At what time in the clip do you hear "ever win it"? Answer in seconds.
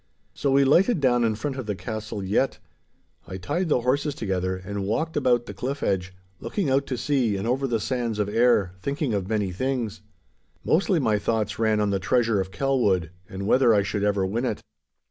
14.03-14.63